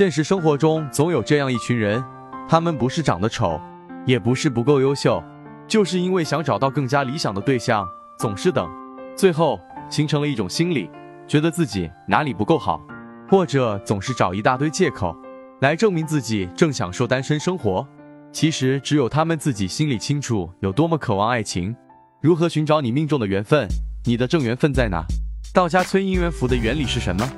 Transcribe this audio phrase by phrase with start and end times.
[0.00, 2.02] 现实生活中总有这样一群人，
[2.48, 3.60] 他们不是长得丑，
[4.06, 5.22] 也不是不够优秀，
[5.68, 7.86] 就是因为想找到更加理想的对象，
[8.18, 8.66] 总是等，
[9.14, 9.60] 最后
[9.90, 10.90] 形成了一种心理，
[11.28, 12.80] 觉得自己哪里不够好，
[13.28, 15.14] 或者总是找一大堆借口
[15.60, 17.86] 来证明自己正享受单身生活。
[18.32, 21.76] 其实只有他们自己心里清楚有多么渴望爱情。
[22.22, 23.68] 如何寻找你命中的缘分？
[24.06, 25.04] 你的正缘分在哪？
[25.52, 27.30] 道家催姻缘符的原理是什么？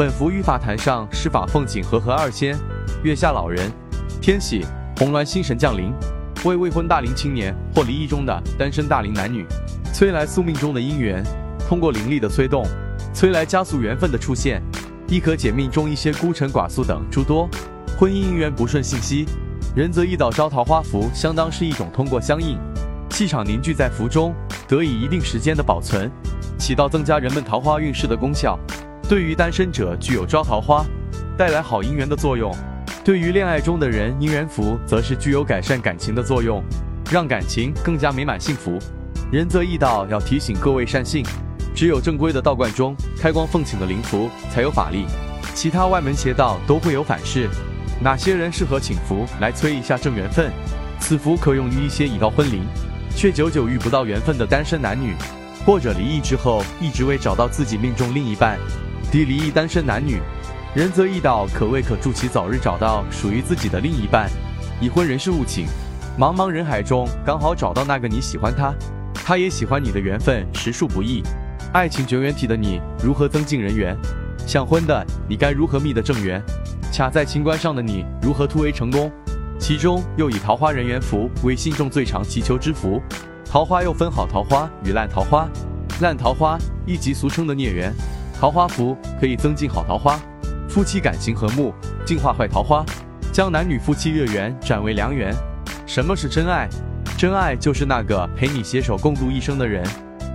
[0.00, 2.58] 本符与法坛上施法奉请和合二仙、
[3.02, 3.70] 月下老人、
[4.18, 4.64] 天喜、
[4.96, 5.92] 红鸾星神降临，
[6.42, 9.44] 为未婚大龄青年或离异中的单身大龄男女
[9.92, 11.22] 催来宿命中的姻缘。
[11.68, 12.64] 通过灵力的催动，
[13.12, 14.62] 催来加速缘分的出现，
[15.06, 17.46] 亦可解命中一些孤臣寡宿等诸多
[17.98, 19.26] 婚姻姻缘不顺信息。
[19.76, 22.58] 仁泽易道招桃花符，相当是一种通过相应
[23.10, 24.34] 气场凝聚在符中，
[24.66, 26.10] 得以一定时间的保存，
[26.58, 28.58] 起到增加人们桃花运势的功效。
[29.10, 30.86] 对于单身者具有招桃花、
[31.36, 32.52] 带来好姻缘的作用；
[33.04, 36.62] 对于恋爱中的人，姻缘符则是具有改善感情的作用，
[37.10, 38.78] 让感情更加美满幸福。
[39.32, 41.24] 仁泽易道要提醒各位善信，
[41.74, 45.06] 只有正规的道观中开光奉请的灵符才有法力，
[45.56, 47.48] 其他外门邪道都会有反噬。
[48.00, 50.52] 哪些人适合请符来催一下正缘分？
[51.00, 52.62] 此符可用于一些已到婚龄
[53.16, 55.16] 却久久遇不到缘分的单身男女，
[55.66, 58.56] 或者离异之后一直未找到自己命中另一半。
[59.10, 60.20] 地离异单身男女，
[60.72, 64.30] 仁泽易道可谓可助其早日找到属于自己的另一半。
[64.80, 65.66] 已婚人士勿请。
[66.16, 68.72] 茫茫人海中刚好找到那个你喜欢他，
[69.12, 71.24] 他也喜欢你的缘分，实属不易。
[71.72, 73.96] 爱情绝缘体的你如何增进人缘？
[74.46, 76.40] 想婚的你该如何觅得正缘？
[76.92, 79.10] 卡在情关上的你如何突围成功？
[79.58, 83.02] 其中又以桃花人缘符为信众最常祈求之符。
[83.44, 85.48] 桃花又分好桃花与烂桃花，
[86.00, 87.92] 烂桃花一即俗称的孽缘。
[88.40, 90.18] 桃花符可以增进好桃花，
[90.66, 91.74] 夫妻感情和睦，
[92.06, 92.82] 净化坏桃花，
[93.30, 95.30] 将男女夫妻月圆转为良缘。
[95.86, 96.66] 什么是真爱？
[97.18, 99.86] 真爱就是那个陪你携手共度一生的人。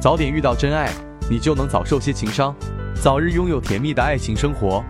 [0.00, 0.90] 早点遇到真爱，
[1.30, 2.52] 你就能早受些情伤，
[3.00, 4.84] 早日拥有甜蜜的爱情生活。